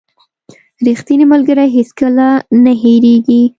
•ریښتینی 0.85 1.25
ملګری 1.33 1.67
هیڅکله 1.77 2.27
نه 2.63 2.73
هېریږي. 2.81 3.41